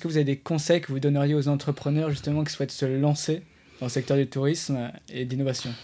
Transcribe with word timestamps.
est-ce 0.00 0.04
que 0.06 0.12
vous 0.12 0.16
avez 0.16 0.24
des 0.24 0.38
conseils 0.38 0.80
que 0.80 0.92
vous 0.92 0.98
donneriez 0.98 1.34
aux 1.34 1.48
entrepreneurs 1.48 2.08
justement 2.08 2.42
qui 2.42 2.50
souhaitent 2.50 2.70
se 2.70 2.86
lancer 2.86 3.42
dans 3.80 3.86
le 3.86 3.90
secteur 3.90 4.16
du 4.16 4.26
tourisme 4.26 4.90
et 5.12 5.26
d'innovation 5.26 5.74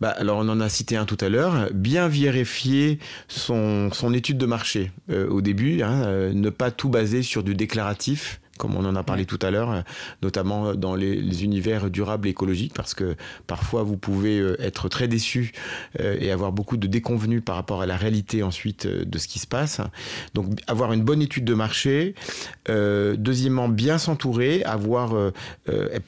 bah, 0.00 0.10
alors 0.10 0.38
on 0.38 0.48
en 0.48 0.60
a 0.60 0.68
cité 0.68 0.96
un 0.96 1.04
tout 1.04 1.18
à 1.20 1.28
l'heure, 1.28 1.68
bien 1.74 2.06
vérifier 2.06 3.00
son, 3.26 3.90
son 3.92 4.14
étude 4.14 4.38
de 4.38 4.46
marché. 4.46 4.92
Euh, 5.10 5.28
au 5.28 5.40
début, 5.40 5.82
hein, 5.82 6.04
euh, 6.04 6.32
ne 6.32 6.48
pas 6.48 6.70
tout 6.70 6.88
baser 6.88 7.22
sur 7.22 7.42
du 7.42 7.54
déclaratif, 7.54 8.40
comme 8.60 8.76
on 8.76 8.84
en 8.84 8.94
a 8.94 9.02
parlé 9.02 9.24
tout 9.24 9.38
à 9.40 9.50
l'heure, 9.50 9.82
notamment 10.22 10.74
dans 10.74 10.94
les, 10.94 11.40
univers 11.42 11.88
durables 11.90 12.28
et 12.28 12.30
écologiques, 12.32 12.74
parce 12.74 12.92
que 12.92 13.16
parfois 13.46 13.82
vous 13.82 13.96
pouvez 13.96 14.38
euh, 14.38 14.60
être 14.60 14.90
très 14.90 15.08
déçu 15.08 15.52
euh, 15.98 16.18
et 16.20 16.30
avoir 16.30 16.52
beaucoup 16.52 16.76
de 16.76 16.86
déconvenus 16.86 17.42
par 17.42 17.54
rapport 17.56 17.80
à 17.80 17.86
la 17.86 17.96
réalité 17.96 18.42
ensuite 18.42 18.84
euh, 18.84 19.06
de 19.06 19.18
ce 19.18 19.26
qui 19.26 19.38
se 19.38 19.46
passe. 19.46 19.80
Donc 20.34 20.60
avoir 20.66 20.92
une 20.92 21.02
bonne 21.02 21.22
étude 21.22 21.44
de 21.44 21.54
marché. 21.54 22.14
deuxièmement, 22.68 23.68
bien 23.68 23.96
s'entourer, 23.96 24.62
avoir 24.64 25.14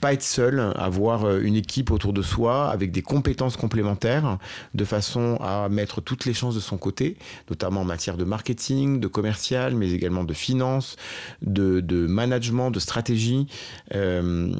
pas 0.00 0.12
être 0.12 0.22
seul, 0.22 0.60
avoir 0.76 1.38
une 1.38 1.56
équipe 1.56 1.90
autour 1.90 2.12
de 2.12 2.20
soi 2.20 2.70
avec 2.70 2.92
des 2.92 3.02
compétences 3.02 3.56
complémentaires, 3.56 4.38
de 4.74 4.84
façon 4.84 5.38
à 5.40 5.68
mettre 5.70 6.02
toutes 6.02 6.26
les 6.26 6.34
chances 6.34 6.54
de 6.54 6.60
son 6.60 6.76
côté, 6.76 7.16
notamment 7.48 7.80
en 7.80 7.84
matière 7.84 8.16
de 8.16 8.24
marketing, 8.24 9.00
de 9.00 9.08
commercial, 9.08 9.74
mais 9.74 9.92
également 9.92 10.24
de 10.24 10.34
finance, 10.34 10.96
de, 11.40 11.80
de 11.80 12.06
management 12.06 12.41
de 12.70 12.80
stratégie. 12.80 13.46
Euh, 13.94 14.52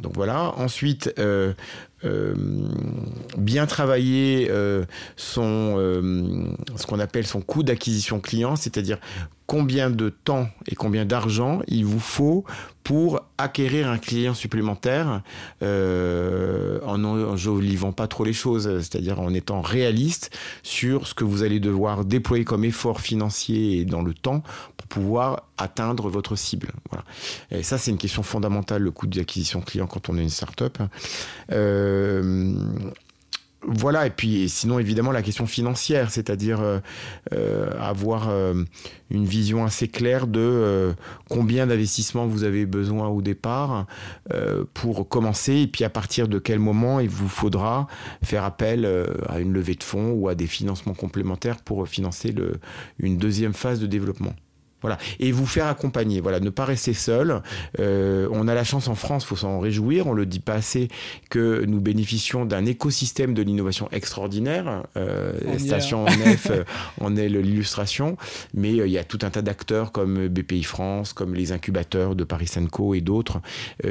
donc 0.00 0.14
voilà. 0.14 0.54
Ensuite, 0.56 1.12
euh, 1.18 1.52
euh, 2.04 2.34
bien 3.36 3.66
travailler 3.66 4.50
son, 5.16 5.76
ce 6.76 6.86
qu'on 6.86 7.00
appelle 7.00 7.26
son 7.26 7.40
coût 7.40 7.62
d'acquisition 7.62 8.20
client, 8.20 8.56
c'est-à-dire 8.56 8.98
combien 9.48 9.88
de 9.88 10.10
temps 10.10 10.50
et 10.66 10.74
combien 10.74 11.06
d'argent 11.06 11.60
il 11.68 11.86
vous 11.86 11.98
faut 11.98 12.44
pour 12.84 13.22
acquérir 13.38 13.88
un 13.90 13.96
client 13.96 14.34
supplémentaire 14.34 15.22
euh, 15.62 16.78
en 16.84 16.98
n'enjolivant 16.98 17.92
pas 17.92 18.08
trop 18.08 18.24
les 18.24 18.34
choses, 18.34 18.68
c'est-à-dire 18.80 19.20
en 19.20 19.32
étant 19.32 19.62
réaliste 19.62 20.36
sur 20.62 21.06
ce 21.06 21.14
que 21.14 21.24
vous 21.24 21.42
allez 21.42 21.60
devoir 21.60 22.04
déployer 22.04 22.44
comme 22.44 22.64
effort 22.64 23.00
financier 23.00 23.86
dans 23.86 24.02
le 24.02 24.12
temps 24.12 24.42
pour 24.76 24.86
pouvoir 24.86 25.44
atteindre 25.56 26.10
votre 26.10 26.36
cible. 26.36 26.68
Et 27.50 27.62
ça, 27.62 27.78
c'est 27.78 27.90
une 27.90 27.98
question 27.98 28.22
fondamentale, 28.22 28.82
le 28.82 28.90
coût 28.90 29.06
d'acquisition 29.06 29.62
client 29.62 29.86
quand 29.86 30.10
on 30.10 30.18
est 30.18 30.22
une 30.22 30.28
start-up. 30.28 30.76
Euh, 31.52 32.92
voilà, 33.66 34.06
et 34.06 34.10
puis 34.10 34.48
sinon 34.48 34.78
évidemment 34.78 35.10
la 35.10 35.22
question 35.22 35.46
financière, 35.46 36.10
c'est-à-dire 36.12 36.60
euh, 36.60 36.78
euh, 37.32 37.70
avoir 37.80 38.28
euh, 38.28 38.62
une 39.10 39.24
vision 39.24 39.64
assez 39.64 39.88
claire 39.88 40.28
de 40.28 40.94
combien 41.28 41.66
d'investissements 41.66 42.26
vous 42.26 42.44
avez 42.44 42.66
besoin 42.66 43.08
au 43.08 43.20
départ 43.20 43.86
pour 44.74 45.08
commencer, 45.08 45.54
et 45.54 45.66
puis 45.66 45.84
à 45.84 45.90
partir 45.90 46.28
de 46.28 46.38
quel 46.38 46.58
moment 46.58 47.00
il 47.00 47.08
vous 47.08 47.28
faudra 47.28 47.86
faire 48.22 48.44
appel 48.44 48.86
à 49.28 49.40
une 49.40 49.52
levée 49.52 49.74
de 49.74 49.82
fonds 49.82 50.12
ou 50.12 50.28
à 50.28 50.34
des 50.34 50.46
financements 50.46 50.94
complémentaires 50.94 51.58
pour 51.62 51.88
financer 51.88 52.32
le, 52.32 52.52
une 52.98 53.16
deuxième 53.16 53.54
phase 53.54 53.80
de 53.80 53.86
développement. 53.86 54.34
Voilà. 54.80 54.98
Et 55.18 55.32
vous 55.32 55.46
faire 55.46 55.66
accompagner. 55.66 56.20
Voilà. 56.20 56.40
Ne 56.40 56.50
pas 56.50 56.64
rester 56.64 56.94
seul. 56.94 57.42
Euh, 57.80 58.28
on 58.30 58.46
a 58.48 58.54
la 58.54 58.64
chance 58.64 58.88
en 58.88 58.94
France, 58.94 59.24
faut 59.24 59.36
s'en 59.36 59.60
réjouir. 59.60 60.06
On 60.06 60.12
le 60.12 60.26
dit 60.26 60.40
pas 60.40 60.54
assez 60.54 60.88
que 61.30 61.64
nous 61.66 61.80
bénéficions 61.80 62.44
d'un 62.44 62.64
écosystème 62.66 63.34
de 63.34 63.42
l'innovation 63.42 63.88
extraordinaire. 63.92 64.84
Euh, 64.96 65.58
Station 65.58 66.04
Nef 66.04 66.46
euh, 66.50 66.64
en 67.00 67.16
est 67.16 67.28
l'illustration. 67.28 68.16
Mais 68.54 68.78
euh, 68.80 68.86
il 68.86 68.92
y 68.92 68.98
a 68.98 69.04
tout 69.04 69.18
un 69.22 69.30
tas 69.30 69.42
d'acteurs 69.42 69.92
comme 69.92 70.28
BPI 70.28 70.62
France, 70.62 71.12
comme 71.12 71.34
les 71.34 71.52
incubateurs 71.52 72.14
de 72.14 72.24
Paris 72.24 72.46
Senco 72.46 72.94
et 72.94 73.00
d'autres 73.00 73.40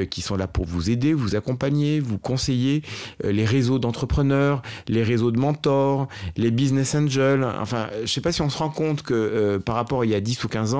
qui 0.10 0.22
sont 0.22 0.36
là 0.36 0.48
pour 0.48 0.66
vous 0.66 0.90
aider, 0.90 1.14
vous 1.14 1.36
accompagner, 1.36 2.00
vous 2.00 2.18
conseiller. 2.18 2.82
les 3.24 3.46
réseaux 3.46 3.80
d'entrepreneurs, 3.80 4.62
les 4.88 5.04
réseaux 5.04 5.32
de 5.32 5.40
mentors, 5.40 6.08
les 6.36 6.52
business 6.52 6.95
angels. 6.95 7.45
Enfin, 7.60 7.88
je 8.02 8.08
sais 8.08 8.22
pas 8.22 8.32
si 8.32 8.42
on 8.42 8.50
se 8.50 8.58
rend 8.58 8.70
compte 8.70 9.02
que 9.02 9.58
par 9.58 9.76
rapport 9.76 10.02
à 10.02 10.06
il 10.06 10.11
y 10.11 10.16
a 10.16 10.22
10 10.22 10.44
ou 10.44 10.48
15 10.48 10.73
ans, 10.73 10.77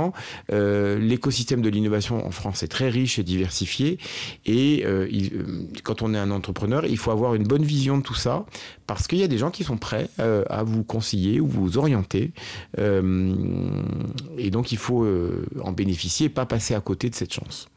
euh, 0.52 1.00
l'écosystème 1.00 1.62
de 1.62 1.70
l'innovation 1.70 2.26
en 2.26 2.32
France 2.32 2.64
est 2.64 2.68
très 2.68 2.90
riche 2.90 3.20
et 3.20 3.24
diversifié. 3.24 3.98
Et 4.46 4.84
euh, 4.86 5.08
euh, 5.08 5.68
quand 5.84 6.02
on 6.02 6.14
est 6.14 6.18
un 6.18 6.32
entrepreneur, 6.32 6.86
il 6.86 6.98
faut 6.98 7.12
avoir 7.12 7.36
une 7.36 7.44
bonne 7.44 7.64
vision 7.64 7.98
de 7.98 8.04
tout 8.04 8.16
ça 8.16 8.46
parce 8.86 9.08
qu'il 9.08 9.20
y 9.20 9.24
a 9.24 9.28
des 9.28 9.38
gens 9.38 9.52
qui 9.52 9.64
sont 9.64 9.78
prêts 9.78 10.10
à 10.18 10.64
vous 10.64 10.84
conseiller 10.84 11.42
ou 11.42 11.48
vous 11.48 11.78
orienter. 11.78 12.32
et 12.78 14.50
donc, 14.50 14.72
il 14.72 14.78
faut 14.78 15.06
en 15.62 15.72
bénéficier 15.74 16.28
et 16.28 16.30
pas 16.30 16.46
passer 16.46 16.74
à 16.74 16.80
côté 16.80 17.10
de 17.10 17.16
cette 17.16 17.34
chance. 17.34 17.68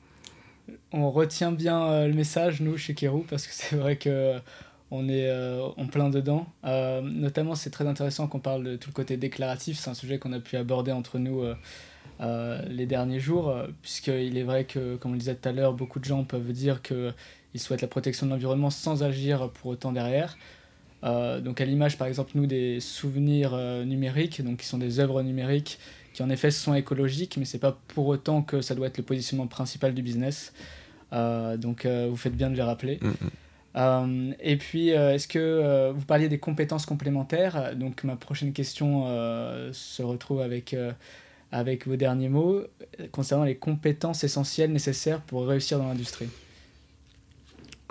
On 0.92 1.10
retient 1.10 1.50
bien 1.50 2.06
le 2.06 2.14
message, 2.14 2.60
nous, 2.60 2.76
chez 2.76 2.94
Kérou, 2.94 3.25
parce 3.28 3.47
que 3.48 3.53
c'est 3.53 3.75
vrai 3.75 3.97
que 3.97 4.34
on 4.92 5.09
est 5.09 5.28
en 5.76 5.86
plein 5.86 6.10
dedans. 6.10 6.47
notamment, 6.62 7.56
c'est 7.56 7.70
très 7.70 7.88
intéressant 7.88 8.28
qu'on 8.28 8.38
parle 8.38 8.62
de 8.62 8.76
tout 8.76 8.91
le 8.91 8.94
côté 8.94 9.16
déclaratif. 9.16 9.80
C'est 9.80 9.91
un 9.91 9.94
sujet 9.94 10.20
qu'on 10.20 10.32
a 10.32 10.38
pu 10.38 10.56
aborder 10.56 10.92
entre 10.92 11.19
nous 11.19 11.42
les 12.69 12.87
derniers 12.87 13.21
jours, 13.21 13.49
euh, 13.49 13.66
puisqu'il 13.83 14.37
est 14.37 14.43
vrai 14.43 14.65
que, 14.65 14.97
comme 14.97 15.12
on 15.12 15.15
le 15.15 15.21
disait 15.21 15.34
tout 15.34 15.49
à 15.49 15.53
l'heure, 15.53 15.72
beaucoup 15.72 15.99
de 15.99 16.05
gens 16.05 16.25
peuvent 16.25 16.53
dire 16.53 16.83
qu'ils 16.83 17.15
souhaitent 17.56 17.83
la 17.83 17.88
protection 17.88 18.27
de 18.27 18.33
l'environnement 18.33 18.71
sans 18.71 19.03
agir 19.03 19.50
pour 19.50 19.71
autant 19.71 19.93
derrière. 19.93 20.37
Euh, 21.03 21.41
donc 21.41 21.62
à 21.62 21.65
l'image 21.65 21.97
par 21.97 22.06
exemple 22.06 22.33
nous 22.34 22.44
des 22.44 22.78
souvenirs 22.81 23.56
numériques, 23.87 24.43
donc 24.44 24.59
qui 24.59 24.66
sont 24.66 24.77
des 24.77 25.00
œuvres 25.00 25.22
numériques 25.22 25.78
qui 26.12 26.22
en 26.22 26.28
effet 26.28 26.50
sont 26.50 26.75
écologiques, 26.75 27.39
mais 27.39 27.47
c'est 27.47 27.59
pas 27.59 27.78
pour 27.89 28.09
autant 28.09 28.43
que 28.43 28.60
ça 28.60 28.75
doit 28.75 28.89
être 28.89 28.99
le 28.99 29.05
positionnement 29.05 29.47
principal 29.47 29.94
du 29.94 30.03
business. 30.03 30.53
donc 31.12 31.87
vous 31.87 32.16
faites 32.16 32.37
bien 32.37 32.50
de 32.50 32.56
le 32.56 32.65
rappeler. 32.65 33.00
Et 34.41 34.56
puis, 34.56 34.89
est-ce 34.89 35.28
que 35.28 35.93
vous 35.93 36.05
parliez 36.05 36.28
des 36.28 36.41
compétences 36.41 36.84
complémentaires? 36.84 37.77
Donc, 37.77 38.03
ma 38.03 38.16
prochaine 38.16 38.53
question 38.53 39.05
se 39.72 40.03
retrouve 40.03 40.41
avec 40.43 40.75
avec 41.53 41.87
vos 41.87 41.97
derniers 41.97 42.28
mots 42.28 42.62
concernant 43.12 43.44
les 43.44 43.56
compétences 43.56 44.25
essentielles 44.25 44.72
nécessaires 44.72 45.21
pour 45.21 45.47
réussir 45.47 45.78
dans 45.78 45.88
l'industrie 45.88 46.28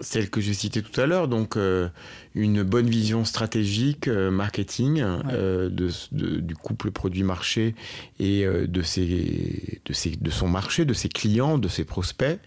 celle 0.02 0.30
que 0.30 0.42
j'ai 0.42 0.54
citée 0.54 0.82
tout 0.82 1.00
à 1.00 1.06
l'heure, 1.06 1.28
donc 1.28 1.58
euh, 1.58 1.90
une 2.36 2.64
bonne 2.64 2.90
vision 2.90 3.26
stratégique, 3.26 4.08
euh, 4.08 4.32
marketing 4.32 5.02
euh, 5.02 5.70
de, 5.70 5.92
du 6.40 6.56
couple 6.56 6.92
produit-marché 6.92 7.76
et 8.20 8.46
de, 8.46 8.82
ses, 8.82 9.82
de, 9.86 9.94
ses, 9.94 10.12
de, 10.12 10.30
son 10.30 10.48
marché, 10.48 10.86
de 10.86 10.94
ses 10.94 11.10
clients, 11.10 11.58
de 11.58 11.68
ses 11.68 11.86
prospects. 11.86 12.40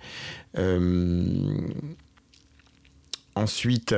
ensuite, 3.35 3.95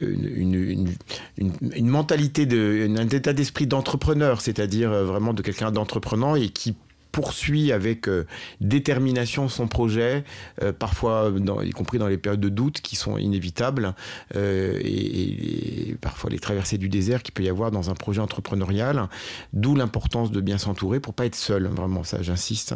une, 0.00 0.54
une, 0.54 0.94
une, 1.36 1.88
mentalité, 1.88 2.46
de, 2.46 2.88
un 2.98 3.08
état 3.08 3.32
d'esprit 3.32 3.66
d'entrepreneur, 3.66 4.40
c'est-à-dire 4.40 4.90
euh, 4.90 5.04
vraiment 5.04 5.32
de 5.32 5.42
quelqu'un 5.42 5.70
d'entreprenant 5.70 6.34
et 6.34 6.48
qui 6.48 6.74
poursuit 7.14 7.70
avec 7.70 8.08
euh, 8.08 8.26
détermination 8.60 9.48
son 9.48 9.68
projet, 9.68 10.24
euh, 10.64 10.72
parfois 10.72 11.32
y 11.62 11.70
compris 11.70 11.98
dans 11.98 12.08
les 12.08 12.18
périodes 12.18 12.40
de 12.40 12.48
doute 12.48 12.80
qui 12.80 12.96
sont 12.96 13.18
inévitables, 13.18 13.94
euh, 14.34 14.80
et, 14.82 15.96
parfois 16.00 16.28
les 16.30 16.40
traversées 16.40 16.76
du 16.76 16.88
désert 16.88 17.22
qu'il 17.22 17.32
peut 17.32 17.44
y 17.44 17.48
avoir 17.48 17.70
dans 17.70 17.88
un 17.88 17.94
projet 17.94 18.20
entrepreneurial, 18.20 19.08
d'où 19.52 19.76
l'importance 19.76 20.32
de 20.32 20.40
bien 20.40 20.58
s'entourer 20.58 20.98
pour 20.98 21.14
pas 21.14 21.24
être 21.24 21.36
seul, 21.36 21.68
vraiment 21.68 22.02
ça 22.02 22.20
j'insiste. 22.20 22.74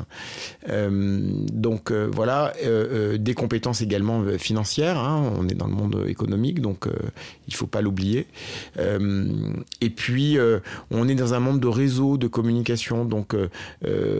donc 0.68 1.90
voilà, 1.90 2.52
des 3.18 3.34
compétences 3.34 3.80
également 3.80 4.22
financières, 4.38 4.98
hein, 4.98 5.32
on 5.36 5.48
est 5.48 5.54
dans 5.54 5.66
le 5.66 5.74
monde 5.74 6.04
économique, 6.06 6.60
donc 6.60 6.86
il 7.48 7.54
faut 7.54 7.66
pas 7.66 7.82
l'oublier. 7.82 8.28
et 8.78 9.90
puis 9.90 10.38
on 10.90 11.08
est 11.08 11.16
dans 11.16 11.34
un 11.34 11.40
monde 11.40 11.58
de 11.58 11.66
réseau, 11.66 12.18
de 12.18 12.28
communication, 12.28 13.04
donc 13.04 13.34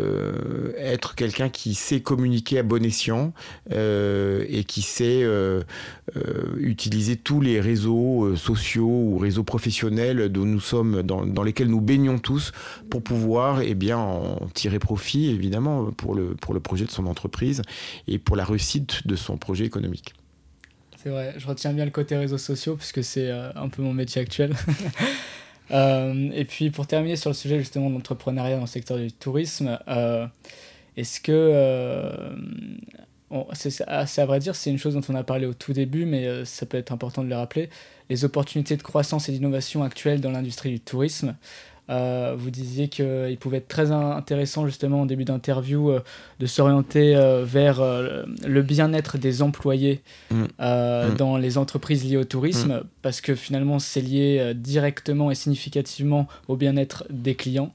euh, 0.09 0.73
être 0.77 1.15
quelqu'un 1.15 1.49
qui 1.49 1.75
sait 1.75 2.01
communiquer 2.01 2.59
à 2.59 2.63
bon 2.63 2.85
escient 2.85 3.33
euh, 3.73 4.45
et 4.49 4.65
qui 4.65 4.83
sait 4.83 5.23
euh, 5.23 5.63
utiliser 6.59 7.17
tous 7.17 7.41
les 7.41 7.61
réseaux 7.61 8.35
sociaux 8.37 8.89
ou 8.89 9.19
réseaux 9.19 9.45
professionnels 9.45 10.29
dont 10.31 10.45
nous 10.45 10.61
sommes, 10.61 11.03
dans, 11.03 11.43
lesquels 11.43 11.69
nous 11.69 11.81
baignons 11.81 12.19
tous 12.19 12.53
pour 12.91 13.03
pouvoir 13.03 13.61
eh 13.63 13.75
bien, 13.75 13.99
en 13.99 14.49
tirer 14.55 14.79
profit, 14.79 15.31
évidemment, 15.31 15.93
pour 15.93 16.15
le, 16.15 16.35
pour 16.35 16.55
le 16.55 16.61
projet 16.61 16.85
de 16.85 16.91
son 16.91 17.07
entreprise 17.07 17.63
et 18.07 18.19
pour 18.19 18.37
la 18.37 18.45
réussite 18.45 19.07
de 19.07 19.17
son 19.17 19.37
projet 19.37 19.65
économique. 19.65 20.15
C'est 20.97 21.11
vrai, 21.11 21.35
je 21.37 21.47
retiens 21.47 21.73
bien 21.73 21.85
le 21.85 21.91
côté 21.91 22.17
réseaux 22.17 22.39
sociaux 22.39 22.77
puisque 22.77 23.05
c'est 23.05 23.31
un 23.31 23.69
peu 23.69 23.83
mon 23.83 23.95
métier 23.95 24.21
actuel. 24.23 24.55
Euh, 25.71 26.31
et 26.33 26.45
puis 26.45 26.71
pour 26.71 26.87
terminer 26.87 27.17
sur 27.17 27.31
le 27.31 27.35
sujet 27.35 27.59
justement 27.59 27.91
de 27.91 27.95
l'entrepreneuriat 27.95 28.57
dans 28.57 28.63
le 28.63 28.67
secteur 28.67 28.97
du 28.99 29.13
tourisme, 29.13 29.79
euh, 29.89 30.27
est-ce 30.97 31.21
que, 31.21 31.33
euh, 31.33 32.37
c'est 33.53 33.83
à 33.89 34.27
vrai 34.27 34.39
dire, 34.39 34.57
c'est 34.57 34.71
une 34.71 34.79
chose 34.79 34.95
dont 34.95 35.03
on 35.09 35.15
a 35.15 35.23
parlé 35.23 35.47
au 35.47 35.55
tout 35.55 35.73
début, 35.73 36.07
mais 36.07 36.45
ça 36.45 36.67
peut 36.67 36.79
être 36.79 36.93
important 36.93 37.23
de 37.23 37.29
le 37.29 37.37
rappeler, 37.37 37.69
les 38.09 38.25
opportunités 38.25 38.77
de 38.77 38.83
croissance 38.83 39.29
et 39.29 39.33
d'innovation 39.33 39.83
actuelles 39.83 40.21
dans 40.21 40.31
l'industrie 40.31 40.71
du 40.71 40.81
tourisme, 40.81 41.37
Euh, 41.91 42.35
vous 42.37 42.51
disiez 42.51 42.89
qu'il 42.89 43.37
pouvait 43.41 43.59
être 43.59 43.69
très 43.69 43.93
intéressant 43.93 44.67
justement 44.67 45.03
en 45.03 45.07
début 45.07 45.25
d'interview 45.25 45.91
euh, 45.91 46.01
de 46.39 46.47
s'orienter 46.47 47.17
euh, 47.17 47.45
vers 47.45 47.83
le 47.83 48.63
bien-être 48.63 49.17
des 49.17 49.43
employés 49.43 50.03
mm. 50.31 50.43
Mm. 50.59 51.15
dans 51.17 51.37
les 51.39 51.57
entreprises 51.57 52.05
liées 52.05 52.19
au 52.19 52.25
tourisme 52.25 52.75
mm. 52.75 52.83
parce 53.03 53.21
que 53.21 53.35
finalement 53.35 53.79
c'est 53.79 54.03
lié 54.03 54.53
directement 54.55 55.31
et 55.31 55.35
significativement 55.35 56.29
au 56.47 56.57
bien-être 56.57 57.05
des 57.11 57.35
clients, 57.35 57.73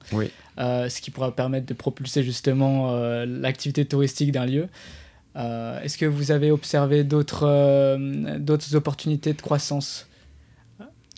ce 0.57 1.01
qui 1.01 1.09
pourra 1.11 1.35
permettre 1.35 1.65
de 1.65 1.73
propulser 1.73 2.23
justement 2.23 2.95
l'activité 3.25 3.85
touristique 3.85 4.31
d'un 4.31 4.45
lieu. 4.45 4.67
Est-ce 5.35 5.97
que 5.97 6.05
vous 6.05 6.31
avez 6.31 6.51
observé 6.51 7.03
d'autres 7.03 7.45
opportunités 8.75 9.33
de 9.33 9.41
croissance 9.41 10.07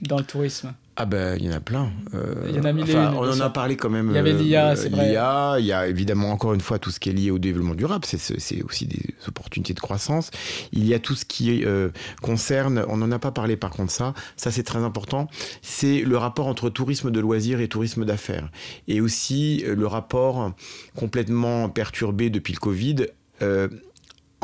dans 0.01 0.17
le 0.17 0.23
tourisme? 0.23 0.73
Ah 0.97 1.05
ben 1.05 1.35
il 1.37 1.45
y 1.45 1.49
en 1.49 1.53
a 1.53 1.59
plein. 1.59 1.91
Euh, 2.13 2.45
il 2.47 2.55
y 2.55 2.59
en 2.59 2.63
a 2.63 2.71
mille 2.71 2.85
On 2.95 3.29
en 3.29 3.39
a 3.41 3.49
parlé 3.49 3.75
quand 3.75 3.89
même. 3.89 4.09
Il 4.11 4.15
y 4.15 4.17
avait 4.17 4.31
l'IA, 4.31 4.69
euh, 4.69 4.75
c'est 4.75 4.89
vrai. 4.89 5.09
L'IA, 5.09 5.55
il 5.59 5.65
y 5.65 5.73
a 5.73 5.87
évidemment 5.87 6.31
encore 6.31 6.53
une 6.53 6.61
fois 6.61 6.79
tout 6.79 6.89
ce 6.89 7.01
qui 7.01 7.09
est 7.09 7.13
lié 7.13 7.31
au 7.31 7.39
développement 7.39 7.75
durable, 7.75 8.05
c'est 8.05 8.63
aussi 8.63 8.85
des 8.85 9.13
opportunités 9.27 9.73
de 9.73 9.79
croissance. 9.79 10.31
Il 10.71 10.85
y 10.85 10.93
a 10.93 10.99
tout 10.99 11.15
ce 11.15 11.25
qui 11.25 11.65
euh, 11.65 11.89
concerne, 12.21 12.85
on 12.87 12.97
n'en 12.97 13.11
a 13.11 13.19
pas 13.19 13.31
parlé 13.31 13.57
par 13.57 13.71
contre 13.71 13.91
ça, 13.91 14.13
ça 14.37 14.51
c'est 14.51 14.63
très 14.63 14.79
important, 14.79 15.27
c'est 15.61 16.01
le 16.01 16.17
rapport 16.17 16.47
entre 16.47 16.69
tourisme 16.69 17.11
de 17.11 17.19
loisirs 17.19 17.59
et 17.59 17.67
tourisme 17.67 18.05
d'affaires. 18.05 18.49
Et 18.87 19.01
aussi 19.01 19.65
le 19.67 19.87
rapport 19.87 20.53
complètement 20.95 21.67
perturbé 21.67 22.29
depuis 22.29 22.53
le 22.53 22.59
Covid 22.59 22.95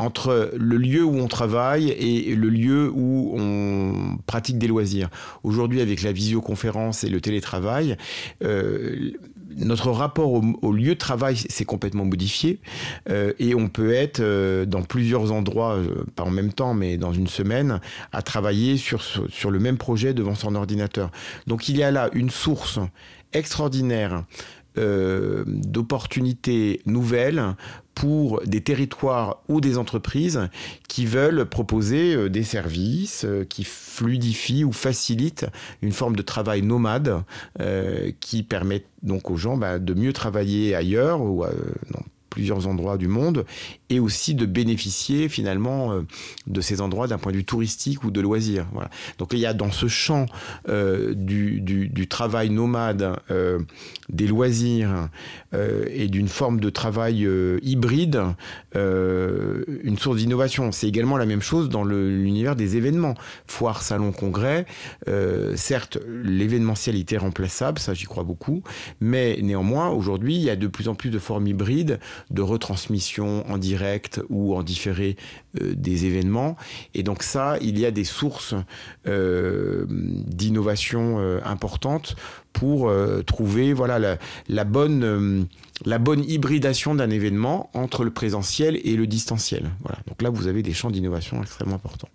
entre 0.02 0.52
le 0.56 0.76
lieu 0.76 1.04
où 1.04 1.16
on 1.16 1.28
travaille 1.28 1.90
et 1.90 2.34
le 2.34 2.48
lieu 2.48 2.90
où 2.92 3.34
on 3.38 4.18
pratique 4.26 4.58
des 4.58 4.66
loisirs. 4.66 5.08
Aujourd'hui, 5.44 5.80
avec 5.80 6.02
la 6.02 6.12
visioconférence 6.12 7.04
et 7.04 7.08
le 7.08 7.20
télétravail, 7.20 7.96
euh, 8.42 9.12
notre 9.56 9.90
rapport 9.90 10.32
au, 10.32 10.72
lieu 10.72 10.94
de 10.94 10.98
travail 10.98 11.36
s'est 11.36 11.64
complètement 11.64 12.04
modifié 12.04 12.58
euh, 13.10 13.32
et 13.38 13.54
on 13.54 13.68
peut 13.68 13.92
être 13.92 14.20
euh, 14.20 14.64
dans 14.64 14.82
plusieurs 14.82 15.30
endroits, 15.30 15.78
pas 16.16 16.24
en 16.24 16.30
même 16.30 16.52
temps, 16.52 16.74
mais 16.74 16.96
dans 16.96 17.12
une 17.12 17.28
semaine, 17.28 17.80
à 18.12 18.22
travailler 18.22 18.78
sur, 18.78 19.02
sur 19.02 19.50
le 19.50 19.58
même 19.60 19.76
projet 19.76 20.14
devant 20.14 20.34
son 20.34 20.56
ordinateur. 20.56 21.10
Donc 21.46 21.68
il 21.68 21.76
y 21.76 21.82
a 21.82 21.90
là 21.90 22.10
une 22.12 22.30
source 22.30 22.80
extraordinaire 23.32 24.24
d'opportunités 24.74 26.80
nouvelles 26.86 27.54
pour 28.02 28.42
des 28.44 28.60
territoires 28.60 29.44
ou 29.48 29.60
des 29.60 29.78
entreprises 29.78 30.48
qui 30.88 31.06
veulent 31.06 31.44
proposer 31.44 32.16
euh, 32.16 32.28
des 32.28 32.42
services 32.42 33.24
euh, 33.24 33.44
qui 33.44 33.62
fluidifient 33.62 34.64
ou 34.64 34.72
facilitent 34.72 35.46
une 35.82 35.92
forme 35.92 36.16
de 36.16 36.22
travail 36.22 36.62
nomade 36.62 37.22
qui 38.18 38.42
permet 38.42 38.84
donc 39.02 39.30
aux 39.30 39.36
gens 39.36 39.56
bah, 39.56 39.78
de 39.78 39.94
mieux 39.94 40.12
travailler 40.12 40.74
ailleurs 40.74 41.20
ou 41.20 41.44
plusieurs 42.32 42.66
endroits 42.66 42.96
du 42.96 43.08
monde 43.08 43.44
et 43.90 44.00
aussi 44.00 44.34
de 44.34 44.46
bénéficier 44.46 45.28
finalement 45.28 45.92
euh, 45.92 46.00
de 46.46 46.62
ces 46.62 46.80
endroits 46.80 47.06
d'un 47.06 47.18
point 47.18 47.30
de 47.30 47.36
vue 47.36 47.44
touristique 47.44 48.04
ou 48.04 48.10
de 48.10 48.22
loisirs. 48.22 48.66
Voilà. 48.72 48.88
Donc 49.18 49.34
il 49.34 49.38
y 49.38 49.44
a 49.44 49.52
dans 49.52 49.70
ce 49.70 49.86
champ 49.86 50.24
euh, 50.68 51.12
du, 51.14 51.60
du, 51.60 52.08
travail 52.08 52.48
nomade, 52.48 53.16
euh, 53.30 53.58
des 54.08 54.26
loisirs 54.26 55.08
et 55.52 56.08
d'une 56.08 56.28
forme 56.28 56.58
de 56.60 56.70
travail 56.70 57.28
hybride, 57.62 58.22
une 58.74 59.98
source 59.98 60.16
d'innovation. 60.16 60.72
C'est 60.72 60.88
également 60.88 61.16
la 61.16 61.26
même 61.26 61.42
chose 61.42 61.68
dans 61.68 61.84
l'univers 61.84 62.56
des 62.56 62.76
événements. 62.76 63.14
Foire, 63.46 63.82
salon, 63.82 64.12
congrès. 64.12 64.66
certes, 65.54 65.98
l'événementiel 66.24 66.96
était 66.96 67.18
remplaçable, 67.18 67.78
ça 67.78 67.94
j'y 67.94 68.06
crois 68.06 68.24
beaucoup, 68.24 68.62
mais 69.00 69.38
néanmoins 69.42 69.90
aujourd'hui 69.90 70.36
il 70.36 70.42
y 70.42 70.50
a 70.50 70.56
de 70.56 70.66
plus 70.66 70.88
en 70.88 70.94
plus 70.94 71.10
de 71.10 71.18
formes 71.18 71.46
hybrides 71.46 71.98
de 72.30 72.42
retransmission 72.42 73.44
en 73.50 73.58
direct 73.58 74.20
ou 74.28 74.54
en 74.54 74.62
différé 74.62 75.16
euh, 75.60 75.74
des 75.74 76.06
événements. 76.06 76.56
Et 76.94 77.02
donc 77.02 77.22
ça, 77.22 77.58
il 77.60 77.78
y 77.78 77.86
a 77.86 77.90
des 77.90 78.04
sources 78.04 78.54
euh, 79.06 79.84
d'innovation 79.88 81.18
euh, 81.18 81.40
importantes 81.44 82.16
pour 82.52 82.92
trouver 83.24 83.72
voilà, 83.72 84.18
la, 84.48 84.64
bonne, 84.64 85.46
la 85.86 85.98
bonne 85.98 86.22
hybridation 86.22 86.94
d'un 86.94 87.08
événement 87.08 87.70
entre 87.72 88.04
le 88.04 88.10
présentiel 88.10 88.78
et 88.84 88.94
le 88.94 89.06
distanciel. 89.06 89.70
Voilà. 89.80 89.98
Donc 90.06 90.20
là, 90.20 90.28
vous 90.28 90.48
avez 90.48 90.62
des 90.62 90.74
champs 90.74 90.90
d'innovation 90.90 91.42
extrêmement 91.42 91.76
importants. 91.76 92.10